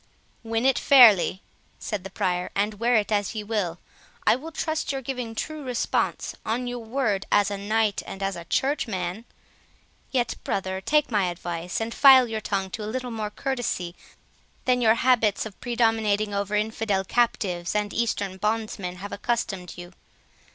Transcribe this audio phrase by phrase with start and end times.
[0.41, 1.43] "Win it fairly,"
[1.77, 3.77] said the Prior, "and wear it as ye will;
[4.25, 8.35] I will trust your giving true response, on your word as a knight and as
[8.35, 9.25] a churchman.
[10.09, 13.95] Yet, brother, take my advice, and file your tongue to a little more courtesy
[14.65, 19.93] than your habits of predominating over infidel captives and Eastern bondsmen have accustomed you.